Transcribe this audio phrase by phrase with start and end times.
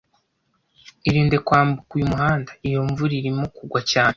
[1.07, 4.09] Irinde kwambuka uyu muhanda iyo imvura irimo kugwa cyane